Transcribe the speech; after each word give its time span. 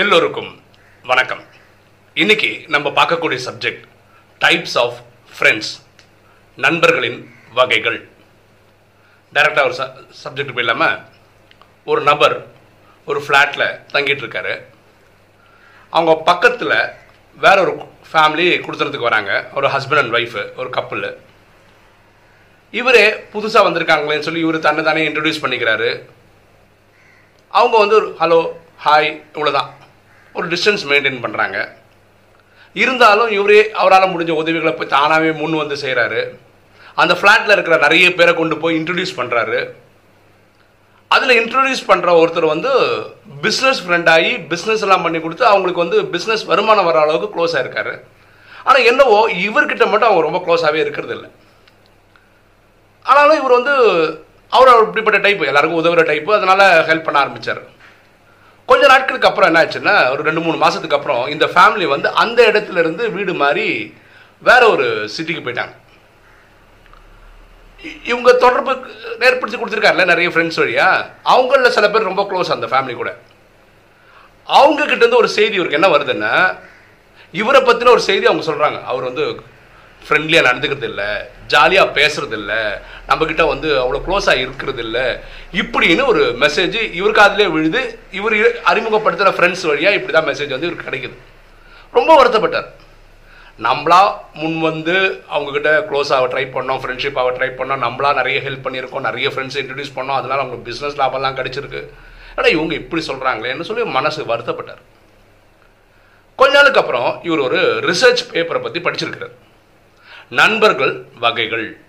எல்லோருக்கும் 0.00 0.62
வணக்கம். 1.02 1.42
இன்னைக்கு 2.14 2.64
நம்ம 2.68 2.88
பார்க்கக்கூடிய 2.88 3.38
சப்ஜெக்ட் 3.44 3.84
டைப்ஸ் 4.44 4.74
ஆஃப் 4.82 4.96
ஃப்ரெண்ட்ஸ் 5.36 5.70
நண்பர்களின் 6.56 7.34
வகைகள். 7.54 8.08
டைரக்டாக 9.34 9.64
ஒரு 9.64 9.76
சப்ஜெக்ட் 10.24 10.54
போயிடாமல் 10.56 11.04
ஒரு 11.84 12.00
நபர் 12.00 12.46
ஒரு 13.06 13.20
ஃப்ளாட்டில் 13.20 13.80
தங்கிட்டு 13.94 14.24
இருக்காரு. 14.24 14.54
அவங்க 15.90 16.14
பக்கத்தில் 16.30 16.76
வேற 17.36 17.56
ஒரு 17.60 17.72
ஃபேமிலி 18.12 18.46
கொடுத்துறதுக்கு 18.66 19.08
வராங்க. 19.08 19.48
ஒரு 19.54 19.68
ஹஸ்பண்ட் 19.68 20.02
அண்ட் 20.02 20.14
ஒய்ஃபு 20.14 20.44
ஒரு 20.56 20.70
கப்புலு 20.70 21.16
இவரே 22.70 23.08
புதுசாக 23.10 23.66
வந்திருக்காங்களேன்னு 23.68 24.28
சொல்லி 24.28 24.40
இவர் 24.40 24.58
தன்னை 24.58 24.84
தானே 24.84 25.08
இன்ட்ரடியூஸ் 25.08 25.44
பண்ணிக்கிறாரு. 25.46 25.90
அவங்க 27.48 27.78
வந்து 27.78 27.94
ஒரு 27.94 28.16
ஹலோ 28.20 28.40
ஹாய் 28.84 29.10
இவ்வளோதான் 29.34 29.72
ஒரு 30.38 30.46
டிஸ்டன்ஸ் 30.54 30.84
மெயின்டைன் 30.90 31.22
பண்ணுறாங்க 31.24 31.58
இருந்தாலும் 32.82 33.30
இவரே 33.38 33.60
அவரால் 33.80 34.12
முடிஞ்ச 34.12 34.32
உதவிகளை 34.42 34.72
போய் 34.78 34.94
தானாகவே 34.96 35.30
முன் 35.40 35.60
வந்து 35.62 35.76
செய்கிறாரு 35.84 36.22
அந்த 37.02 37.12
ஃப்ளாட்டில் 37.18 37.54
இருக்கிற 37.54 37.76
நிறைய 37.84 38.06
பேரை 38.18 38.32
கொண்டு 38.40 38.56
போய் 38.62 38.78
இன்ட்ரடியூஸ் 38.80 39.18
பண்ணுறாரு 39.20 39.58
அதில் 41.14 41.38
இன்ட்ரடியூஸ் 41.40 41.82
பண்ணுற 41.88 42.10
ஒருத்தர் 42.20 42.52
வந்து 42.52 42.70
பிஸ்னஸ் 43.44 43.80
ஃப்ரெண்ட் 43.84 44.08
ஆகி 44.14 44.32
பிஸ்னஸ் 44.52 44.84
எல்லாம் 44.86 45.04
பண்ணி 45.06 45.18
கொடுத்து 45.24 45.44
அவங்களுக்கு 45.50 45.84
வந்து 45.84 45.98
பிஸ்னஸ் 46.14 46.44
வருமானம் 46.50 46.88
வர 46.88 46.98
அளவுக்கு 47.04 47.28
க்ளோஸ் 47.34 47.54
ஆயிருக்காரு. 47.58 47.92
ஆனால் 48.68 48.86
என்னவோ 48.90 49.18
இவர்கிட்ட 49.46 49.84
மட்டும் 49.90 50.08
அவங்க 50.08 50.24
ரொம்ப 50.26 50.40
க்ளோஸாகவே 50.46 50.80
இருக்கிறது 50.84 51.14
இல்லை. 51.16 51.28
ஆனாலும் 53.06 53.38
இவர் 53.40 53.58
வந்து 53.58 53.74
அவர் 54.56 54.84
இப்படிப்பட்ட 54.86 55.18
டைப்பு 55.26 55.48
எல்லாருக்கும் 55.50 55.80
உதவுற 55.82 56.02
டைப்பு 56.10 56.32
அதனால் 56.38 56.64
ஹெல்ப் 56.88 57.06
பண்ண 57.06 57.18
ஆரம்பிச்சார். 57.24 57.62
கொஞ்ச 58.70 58.84
நாட்களுக்கு 58.92 59.28
அப்புறம் 59.28 59.48
என்ன 59.50 59.60
ஆச்சுன்னா 59.64 59.94
ஒரு 60.12 60.22
ரெண்டு 60.28 60.42
மூணு 60.44 60.56
மாசத்துக்கு 60.62 60.98
அப்புறம் 60.98 61.22
இந்த 61.34 61.46
ஃபேமிலி 61.54 61.86
வந்து 61.94 62.08
அந்த 62.22 62.40
இடத்துல 62.50 62.82
இருந்து 62.84 63.04
வீடு 63.16 63.34
மாறி 63.42 63.66
வேற 64.48 64.62
ஒரு 64.74 64.86
சிட்டிக்கு 65.16 65.42
போயிட்டாங்க. 65.44 65.74
இவங்க 68.10 68.30
தொடர்பு 68.44 68.72
ஏற்படுத்தி 69.26 69.56
கொடுத்துருக்காருல 69.58 70.04
நிறைய 70.12 70.28
ஃப்ரெண்ட்ஸ் 70.32 70.60
வழியா? 70.62 70.88
அவங்களில் 71.32 71.74
சில 71.76 71.86
பேர் 71.90 72.08
ரொம்ப 72.10 72.22
க்ளோஸ் 72.30 72.54
அந்த 72.54 72.66
ஃபேமிலி 72.72 72.94
கூட. 73.00 73.10
அவங்க 74.58 74.80
கிட்ட 74.82 75.02
இருந்து 75.02 75.22
ஒரு 75.22 75.28
செய்தி 75.36 75.54
இவருக்கு 75.58 75.78
என்ன 75.80 75.90
வருதுன்னா 75.94 76.32
இவரை 77.40 77.60
பற்றின 77.60 77.92
ஒரு 77.96 78.04
செய்தி 78.08 78.26
அவங்க 78.30 78.44
சொல்றாங்க. 78.50 78.78
அவர் 78.90 79.08
வந்து 79.10 79.24
ஃப்ரெண்ட்லியாக 80.06 80.46
நடந்துக்கிறது 80.48 80.88
இல்லை 80.90 81.08
ஜாலியாக 81.52 81.94
பேசுறது 81.98 82.36
இல்லை 82.40 82.60
நம்மக்கிட்ட 83.08 83.44
வந்து 83.52 83.68
அவ்வளோ 83.82 84.00
க்ளோஸாக 84.06 84.42
இருக்கிறது 84.44 84.82
இல்லை 84.86 85.06
இப்படின்னு 85.62 86.04
ஒரு 86.12 86.22
மெசேஜ் 86.44 86.76
இவருக்கு 86.98 87.22
அதிலே 87.26 87.46
விழுது 87.56 87.82
இவர் 88.18 88.36
அறிமுகப்படுத்துகிற 88.72 89.32
ஃப்ரெண்ட்ஸ் 89.36 89.66
வழியாக 89.70 89.98
இப்படி 89.98 90.14
தான் 90.18 90.28
மெசேஜ் 90.30 90.54
வந்து 90.56 90.68
இவருக்கு 90.68 90.88
கிடைக்குது. 90.88 91.16
ரொம்ப 91.98 92.10
வருத்தப்பட்டார். 92.20 92.68
நம்மளா 93.66 94.00
முன் 94.40 94.56
வந்து 94.68 94.94
அவங்கக்கிட்ட 95.34 95.70
க்ளோஸ் 95.90 96.10
ஆக 96.16 96.24
ட்ரை 96.32 96.42
பண்ணோம் 96.56 96.80
ஃப்ரெண்ட்ஷிப் 96.80 97.18
ஆக 97.20 97.30
ட்ரை 97.36 97.48
பண்ணோம் 97.58 97.84
நம்மளா 97.84 98.10
நிறைய 98.18 98.38
ஹெல்ப் 98.46 98.64
பண்ணியிருக்கோம் 98.64 99.06
நிறைய 99.08 99.28
ஃப்ரெண்ட்ஸ் 99.34 99.58
இன்ட்ரடியூஸ் 99.62 99.94
பண்ணோம் 99.98 100.18
அதனால 100.20 100.42
அவங்க 100.42 100.58
பிஸ்னஸ் 100.68 100.98
லாபம்லாம் 101.00 101.38
கிடச்சிருக்கு. 101.38 101.82
ஆனால் 102.36 102.52
இவங்க 102.56 102.74
இப்படி 102.82 103.02
சொல்கிறாங்களேன்னு 103.10 103.68
சொல்லி 103.70 103.84
மனசு 103.98 104.26
வருத்தப்பட்டார். 104.32 104.82
கொஞ்ச 106.40 106.52
நாளுக்கு 106.58 106.80
அப்புறம் 106.80 107.10
இவர் 107.28 107.44
ஒரு 107.48 107.60
ரிசர்ச் 107.90 108.22
பேப்பரை 108.32 108.62
பற்றி 108.62 108.80
படிச்சிருக்கிறார். 108.86 109.34
நண்பர்கள் 110.28 111.06
வகைகள் 111.18 111.80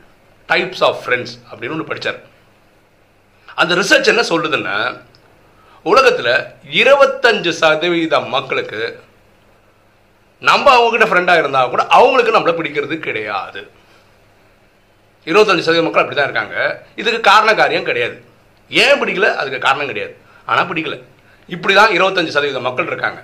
டைப்ஸ் 0.47 0.83
ஆஃப் 0.83 0.97
ஃப்ரெண்ட்ஸ் 1.05 1.35
அப்படின்னு 1.52 1.69
ஒன்று 1.69 1.83
படித்தார் 1.83 2.23
அந்த 3.55 3.75
ரிசர்ச் 3.75 4.05
என்ன 4.05 4.21
சொல்லுதுன்னா 4.21 5.02
உலகத்தில் 5.83 6.45
இருபத்தஞ்சு 6.71 7.49
சதவீத 7.49 8.19
மக்களுக்கு 8.19 8.99
நம்ம 10.39 10.77
அவங்ககிட்ட 10.77 10.93
ஃப்ரெண்டாக 10.93 11.38
இருந்தால் 11.38 11.69
கூட 11.69 11.88
அவங்களுக்கு 11.88 12.38
நம்மளை 12.38 12.55
பிடிக்கிறது 12.55 12.99
கிடையாது. 12.99 13.71
இருபத்தஞ்சு 15.26 15.59
சதவீத 15.59 15.81
மக்கள் 15.81 16.02
அப்படி 16.02 16.15
தான் 16.15 16.30
இருக்காங்க. 16.30 16.86
இதுக்கு 16.95 17.20
காரண 17.20 17.53
காரியம் 17.53 17.83
கிடையாது. 17.83 18.23
ஏன் 18.70 19.03
பிடிக்கல? 19.03 19.36
அதுக்கு 19.36 19.59
காரணம் 19.59 19.86
கிடையாது. 19.86 20.17
ஆனால் 20.45 20.67
பிடிக்கல. 20.67 21.03
இப்படி 21.47 21.73
தான் 21.73 21.89
இருபத்தஞ்சு 21.89 22.27
சதவீத 22.27 22.59
மக்கள் 22.59 22.86
இருக்காங்க. 22.86 23.23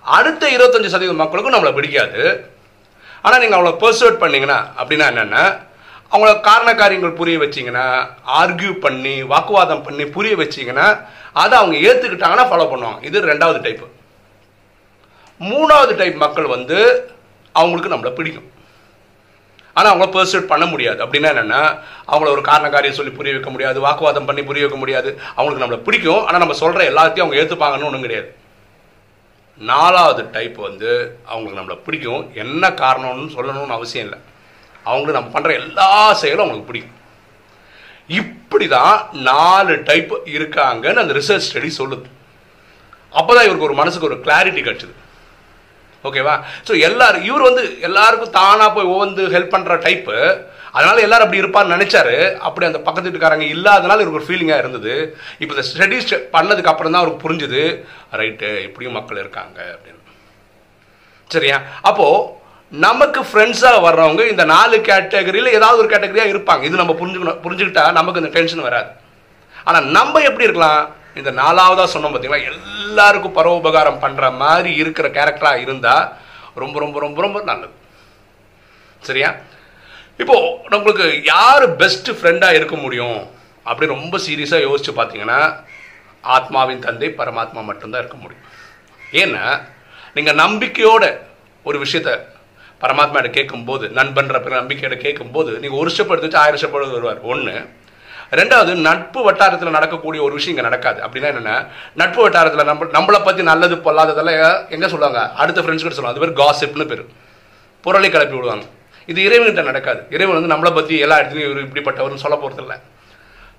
அடுத்த 0.00 0.50
இருபத்தஞ்சு 0.50 0.86
சதவீத 0.86 1.12
மக்களுக்கும் 1.12 1.54
நம்மளை 1.54 1.74
பிடிக்காது. 1.74 2.52
ஆனால் 3.24 3.42
நீங்கள் 3.42 3.58
அவங்கள 3.58 3.74
பர்சுவேட் 3.84 4.22
பண்ணிங்கன்னா 4.22 4.58
அப்படின்னா 4.80 5.06
என்னென்னா 5.12 5.44
அவங்கள 6.12 6.32
காரண 6.48 6.70
காரியங்கள் 6.80 7.18
புரிய 7.20 7.36
வச்சிங்கன்னா 7.42 7.84
ஆர்கியூ 8.40 8.72
பண்ணி 8.84 9.14
வாக்குவாதம் 9.32 9.84
பண்ணி 9.86 10.04
புரிய 10.16 10.34
வச்சீங்கன்னா 10.42 10.86
அதை 11.42 11.54
அவங்க 11.60 11.76
ஏற்றுக்கிட்டாங்கன்னா 11.88 12.48
ஃபாலோ 12.50 12.66
பண்ணுவாங்க. 12.72 13.00
இது 13.08 13.26
ரெண்டாவது 13.32 13.60
டைப்பு 13.66 13.86
மூணாவது 15.50 15.94
டைப் 16.00 16.18
மக்கள் 16.24 16.52
வந்து 16.56 16.78
அவங்களுக்கு 17.60 17.92
நம்மளை 17.94 18.12
பிடிக்கும். 18.18 18.48
ஆனால் 19.76 19.90
அவங்கள 19.92 20.08
பர்சுவேட் 20.16 20.50
பண்ண 20.52 20.64
முடியாது. 20.72 21.00
அப்படின்னா 21.04 21.28
என்னென்னா 21.34 21.62
அவங்கள 22.12 22.28
ஒரு 22.36 22.42
காரண 22.50 22.66
காரியம் 22.74 22.98
சொல்லி 22.98 23.12
புரிய 23.18 23.34
வைக்க 23.36 23.50
முடியாது 23.54 23.78
வாக்குவாதம் 23.86 24.28
பண்ணி 24.28 24.42
புரிய 24.50 24.64
வைக்க 24.64 24.78
முடியாது. 24.82 25.10
அவங்களுக்கு 25.36 25.64
நம்மளை 25.64 25.80
பிடிக்கும். 25.86 26.22
ஆனால் 26.26 26.42
நம்ம 26.44 26.56
சொல்கிற 26.62 26.84
எல்லாத்தையும் 26.92 27.26
அவங்க 27.26 27.40
ஏற்றுப்பாங்கன்னு 27.42 27.88
ஒன்றும் 27.88 28.06
கிடையாது. 28.06 28.28
நாலாவது 29.58 30.30
டைப் 30.30 30.56
வந்து 30.56 31.18
அவங்களுக்கு 31.24 31.60
நம்மளை 31.60 31.78
பிடிக்கும். 31.84 32.34
என்ன 32.34 32.68
காரணம்னு 32.68 33.34
சொல்லணும்னு 33.36 33.66
அவசியம் 33.66 34.06
இல்லை. 34.06 34.22
அவங்களுக்கு 34.84 35.20
நம்ம 35.20 35.38
பண்ணுற 35.38 35.52
எல்லா 35.52 36.12
செயலும் 36.12 36.44
அவங்களுக்கு 36.44 36.72
பிடிக்கும். 36.72 37.02
இப்படி 38.06 38.68
தான் 38.68 39.08
நாலு 39.12 39.82
டைப் 39.82 40.14
இருக்காங்கன்னு 40.14 40.94
அந்த 40.94 41.14
ரிசர்ச் 41.14 41.48
ஸ்டடி 41.52 41.70
சொல்லுது. 41.78 42.04
அப்போ 43.10 43.34
தான் 43.34 43.44
இவருக்கு 43.44 43.64
ஒரு 43.64 43.74
மனசுக்கு 43.74 44.06
ஒரு 44.06 44.18
கிளாரிட்டி 44.18 44.62
கிடச்சிது. 44.64 44.94
ஓகேவா 46.08 46.34
ஸோ 46.68 46.72
எல்லாரும் 46.88 47.26
இவர் 47.28 47.48
வந்து 47.48 47.62
எல்லாருக்கும் 47.88 48.36
தானாக 48.40 48.70
போய் 48.76 48.92
ஓந்து 48.98 49.22
ஹெல்ப் 49.34 49.54
பண்ணுற 49.54 49.76
டைப்பு 49.86 50.18
அதனால 50.76 51.02
எல்லாரும் 51.06 51.26
அப்படி 51.26 51.42
இருப்பான்னு 51.42 51.74
நினைச்சாரு. 51.76 52.14
அப்படி 52.46 52.64
அந்த 52.68 52.78
பக்கத்து 52.86 53.08
வீட்டுக்காரங்க 53.08 53.46
இல்லாதனால 53.56 54.02
இவருக்கு 54.02 54.20
ஒரு 54.20 54.28
ஃபீலிங்காக 54.28 54.62
இருந்தது. 54.62 54.94
இப்போ 55.42 55.52
இந்த 55.54 55.64
ஸ்டடி 55.68 55.98
பண்ணதுக்கு 56.36 56.72
அப்புறம் 56.72 56.92
தான் 56.92 57.02
அவருக்கு 57.02 57.24
புரிஞ்சுது. 57.26 57.62
ரைட்டு 58.20 58.48
இப்படியும் 58.68 58.96
மக்கள் 58.98 59.20
இருக்காங்க 59.24 59.58
அப்படின்னு. 59.74 60.00
சரியா? 61.34 61.58
அப்போது 61.90 62.42
நமக்கு 62.72 63.20
ஃப்ரெண்ட்ஸாக 63.28 63.84
வர்றவங்க 63.86 64.22
இந்த 64.32 64.44
நாலு 64.54 64.76
கேட்டகரியில் 64.90 65.54
ஏதாவது 65.58 65.80
ஒரு 65.82 65.90
கேட்டகரியாக 65.94 66.32
இருப்பாங்க. 66.34 66.62
இது 66.68 66.82
நம்ம 66.82 66.96
புரிஞ்சுக்கணும் 67.00 67.40
புரிஞ்சுக்கிட்டா 67.46 67.84
நமக்கு 68.00 68.22
இந்த 68.22 68.32
டென்ஷன் 68.36 68.66
வராது. 68.68 68.90
ஆனால் 69.66 69.86
நம்ம 69.98 70.22
எப்படி 70.28 70.46
இருக்கலாம்? 70.48 70.82
இந்த 71.20 71.30
நாலாவதாக 71.30 71.88
சொன்னோம் 71.94 72.12
பார்த்தீங்களா 72.12 72.48
எல்லாருக்கும் 72.52 73.36
பரோபகாரம் 73.38 74.02
பண்ணுற 74.04 74.24
மாதிரி 74.42 74.70
இருக்கிற 74.82 75.08
கேரக்டராக 75.08 75.64
இருந்தால் 75.64 76.04
ரொம்ப 76.62 76.78
ரொம்ப 76.84 76.98
ரொம்ப 77.00 77.20
ரொம்ப 77.22 77.42
நல்லது. 77.50 77.74
சரியா? 79.08 79.30
இப்போ 80.22 80.36
நம்மளுக்கு 80.72 81.06
யார் 81.24 81.64
பெஸ்ட் 81.76 82.10
ஃப்ரெண்டாக 82.18 82.58
இருக்க 82.58 82.76
முடியும்? 82.76 83.20
அப்படி 83.68 83.86
ரொம்ப 83.94 84.18
சீரியஸாக 84.26 84.66
யோசிச்சு 84.66 84.92
பார்த்தீங்கன்னா 84.96 85.40
ஆத்மாவின் 86.34 86.84
தந்தை 86.86 87.08
பரமாத்மா 87.18 87.62
மட்டும்தான் 87.70 88.02
இருக்க 88.04 88.18
முடியும். 88.22 88.44
ஏன்னா 89.22 89.44
நீங்கள் 90.14 90.40
நம்பிக்கையோட 90.44 91.04
ஒரு 91.68 91.78
விஷயத்த 91.84 92.10
பரமாத்மாட்ட 92.82 93.30
கேட்கும்போது 93.30 93.84
நண்பன்ற 93.88 94.38
பிற 94.42 94.54
நம்பிக்கையோட 94.62 94.96
கேட்கும்போது 94.96 95.50
நீங்கள் 95.58 95.78
ஒரு 95.78 95.90
ஸ்டெப் 95.90 96.12
எடுத்து 96.14 96.28
வச்சு 96.28 96.42
ஆயிரம் 96.42 96.60
ஸ்டெப் 96.62 96.92
வருவார். 96.96 97.20
ஒன்று 97.20 97.54
ரெண்டாவது 98.40 98.72
நட்பு 98.86 99.20
வட்டாரத்தில் 99.26 99.76
நடக்கக்கூடிய 99.76 100.20
ஒரு 100.26 100.34
விஷயம் 100.38 100.54
இங்கே 100.54 100.66
நடக்காது. 100.68 100.98
அப்படின்னா 101.06 101.28
என்னென்னா? 101.32 101.56
நட்பு 102.00 102.20
வட்டாரத்தில் 102.26 102.68
நம்ம 102.70 102.88
நம்மளை 102.96 103.20
பற்றி 103.26 103.42
நல்லது 103.50 103.76
பொல்லாததெல்லாம் 103.86 104.40
எங்கே 104.76 104.88
சொல்லுவாங்க? 104.94 105.20
அடுத்த 105.42 105.62
ஃப்ரெண்ட்ஸ் 105.64 105.84
கிட்ட 105.84 105.96
சொல்லுவாங்க. 105.98 106.16
அது 106.16 106.24
பேர் 106.24 106.40
காசிப்னு 106.42 106.86
பேர். 106.92 107.04
புரளை 107.84 108.08
கிளப்பி 108.14 108.36
விடுவாங்க. 108.38 108.66
இது 109.12 109.18
இறைவன்கிட்ட 109.28 109.62
நடக்காது. 109.70 110.00
இறைவன் 110.16 110.38
வந்து 110.38 110.52
நம்மளை 110.52 110.70
பற்றி 110.78 110.94
எல்லா 111.06 111.16
இடத்துலையும் 111.20 111.48
இவர் 111.50 111.64
இப்படிப்பட்டவர்னு 111.66 112.24
சொல்ல 112.24 112.36
போகிறதில்ல 112.42 112.76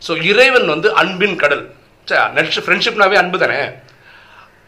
ஸோ 0.06 0.14
இறைவன் 0.32 0.68
வந்து 0.74 0.88
அன்பின் 1.02 1.38
கடல். 1.44 1.66
நெக்ஸ்ட் 2.38 2.64
ஃப்ரெண்ட்ஷிப்னாவே 2.66 3.16
அன்பு 3.22 3.38
தானே? 3.44 3.60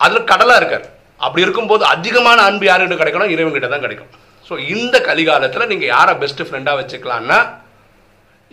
அதில் 0.05 0.29
கடலாக 0.31 0.59
இருக்கார். 0.61 0.85
அப்படி 1.25 1.43
இருக்கும்போது 1.45 1.83
அதிகமான 1.93 2.39
அன்பு 2.49 2.65
யாருக்கிட்ட 2.67 2.97
கிடைக்கணும்? 3.01 3.31
இறைவன்கிட்ட 3.35 3.69
தான் 3.73 3.85
கிடைக்கும். 3.85 4.11
ஸோ 4.47 4.53
இந்த 4.73 4.95
கலிகாலத்தில் 5.07 5.69
நீங்கள் 5.71 5.91
யாரை 5.95 6.13
பெஸ்ட் 6.21 6.43
ஃப்ரெண்டாக 6.47 6.79
வச்சுக்கலான்னா 6.81 7.39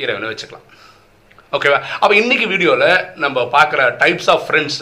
இறைவனை 0.04 0.28
வச்சுக்கலாம். 0.32 0.66
ஓகேவா 1.56 1.78
அப்போ 2.02 2.14
இன்னைக்கு 2.20 2.46
வீடியோவில் 2.52 2.88
நம்ம 3.22 3.42
பார்க்குற 3.54 3.80
டைப்ஸ் 4.00 4.30
ஆஃப் 4.32 4.44
ஃப்ரெண்ட்ஸ் 4.46 4.78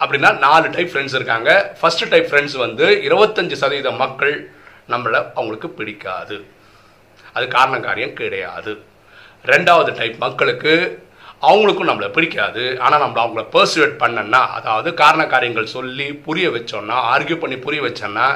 அப்படின்னா 0.00 0.30
நாலு 0.44 0.66
டைப் 0.74 0.90
ஃப்ரெண்ட்ஸ் 0.92 1.16
இருக்காங்க. 1.18 1.50
ஃபர்ஸ்ட் 1.78 2.04
டைப் 2.12 2.28
ஃப்ரெண்ட்ஸ் 2.30 2.56
வந்து 2.64 2.86
இருபத்தஞ்சு 3.06 3.56
சதவீத 3.62 3.90
மக்கள் 4.02 4.34
நம்மளை 4.92 5.20
அவங்களுக்கு 5.38 5.68
பிடிக்காது. 5.78 6.36
அது 7.36 7.46
காரண 7.56 7.78
காரியம் 7.88 8.14
கிடையாது. 8.20 8.74
ரெண்டாவது 9.52 9.90
டைப் 9.98 10.16
மக்களுக்கு 10.26 10.74
அவங்களுக்கும் 11.48 11.90
நம்மளை 11.90 12.10
பிடிக்காது. 12.18 12.64
ஆனால் 12.84 13.02
நம்ம 13.04 13.20
அவங்கள 13.24 13.44
பர்சுவேட் 13.56 13.98
பண்ணனா 14.04 14.42
அதாவது 14.60 14.88
காரண 15.02 15.24
காரியங்கள் 15.34 15.74
சொல்லி 15.76 16.08
புரிய 16.28 16.46
வச்சோன்னா 16.58 16.96
ஆர்கியூ 17.14 17.38
பண்ணி 17.42 17.58
புரிய 17.66 17.82
வச்சோன்னா 17.88 18.28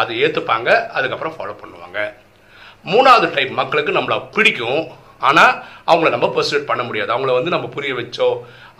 அதை 0.00 0.12
ஏற்றுப்பாங்க 0.24 0.68
அதுக்கப்புறம் 0.96 1.36
ஃபாலோ 1.38 1.56
பண்ணுவாங்க. 1.62 1.98
மூணாவது 2.92 3.28
டைப் 3.38 3.56
மக்களுக்கு 3.62 3.98
நம்மளை 4.00 4.20
பிடிக்கும். 4.36 4.82
ஆனால் 5.30 5.52
அவங்கள 5.90 6.10
நம்ம 6.14 6.26
பர்சுவேட் 6.36 6.70
பண்ண 6.70 6.82
முடியாது. 6.88 7.10
அவங்கள 7.14 7.32
வந்து 7.38 7.54
நம்ம 7.54 7.68
புரிய 7.76 7.92
வச்சோ 8.00 8.28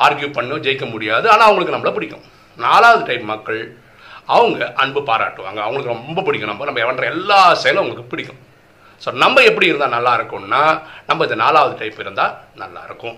ஆர்கியூ 0.07 0.29
பண்ணோ 0.39 0.57
ஜெயிக்க 0.67 0.87
முடியாது. 0.95 1.27
ஆனால் 1.35 1.47
அவங்களுக்கு 1.49 1.77
நம்மளை 1.77 1.93
பிடிக்கும். 1.99 2.25
நாலாவது 2.59 3.05
டைப் 3.11 3.31
மக்கள் 3.35 3.63
அவங்க 4.37 4.59
அன்பு 4.83 5.01
பாராட்டுவாங்க. 5.11 5.61
அவங்களுக்கு 5.67 5.95
ரொம்ப 5.95 6.23
பிடிக்கும். 6.27 6.51
நம்ம 6.53 6.67
நம்ம 6.71 6.85
பண்ணுற 6.91 7.07
எல்லா 7.15 7.39
செயலும் 7.63 7.83
அவங்களுக்கு 7.83 8.13
பிடிக்கும். 8.13 8.41
ஸோ 9.03 9.11
நம்ம 9.23 9.43
எப்படி 9.51 9.67
இருந்தால் 9.71 9.97
நல்லா 9.97 10.13
இருக்கும்னா 10.19 10.61
நம்ம 11.09 11.25
இந்த 11.29 11.37
நாலாவது 11.45 11.75
டைப் 11.81 11.99
இருந்தால் 12.05 12.37
நல்லா 12.63 12.83
இருக்கும். 12.89 13.17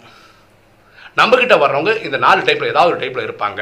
நம்மக்கிட்ட 1.21 1.55
வர்றவங்க 1.63 1.93
இந்த 2.07 2.19
நாலு 2.25 2.41
டைப்பில் 2.47 2.73
ஏதாவது 2.73 2.91
ஒரு 2.93 3.01
டைப்பில் 3.03 3.27
இருப்பாங்க. 3.27 3.61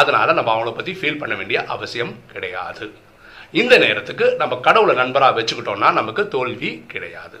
அதனால் 0.00 0.36
நம்ம 0.38 0.52
அவங்கள 0.54 0.72
பற்றி 0.74 0.92
ஃபீல் 0.98 1.20
பண்ண 1.22 1.34
வேண்டிய 1.40 1.58
அவசியம் 1.74 2.12
கிடையாது. 2.34 2.86
இந்த 3.62 3.74
நேரத்துக்கு 3.84 4.26
நம்ம 4.42 4.58
கடவுளை 4.66 4.94
நண்பராக 5.00 5.36
வச்சுக்கிட்டோம்னா 5.38 5.88
நமக்கு 6.00 6.22
தோல்வி 6.34 6.70
கிடையாது. 6.92 7.40